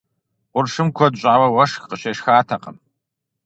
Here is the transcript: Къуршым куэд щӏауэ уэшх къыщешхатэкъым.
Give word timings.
Къуршым 0.51 0.87
куэд 0.95 1.13
щӏауэ 1.19 1.47
уэшх 1.49 1.81
къыщешхатэкъым. 1.89 2.77